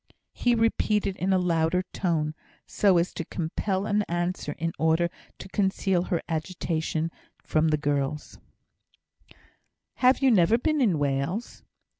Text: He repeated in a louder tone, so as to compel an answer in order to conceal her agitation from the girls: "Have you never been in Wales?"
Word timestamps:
He 0.33 0.55
repeated 0.55 1.15
in 1.17 1.31
a 1.31 1.37
louder 1.37 1.83
tone, 1.93 2.33
so 2.65 2.97
as 2.97 3.13
to 3.13 3.23
compel 3.23 3.85
an 3.85 4.01
answer 4.09 4.53
in 4.57 4.73
order 4.79 5.11
to 5.37 5.47
conceal 5.49 6.05
her 6.05 6.23
agitation 6.27 7.11
from 7.43 7.67
the 7.67 7.77
girls: 7.77 8.39
"Have 9.97 10.23
you 10.23 10.31
never 10.31 10.57
been 10.57 10.81
in 10.81 10.97
Wales?" 10.97 11.61